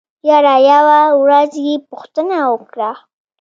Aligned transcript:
يره 0.29 0.55
يوه 0.69 1.01
ورځ 1.21 1.51
يې 1.65 1.75
پوښتنه 1.89 2.37
وکړه. 2.51 2.91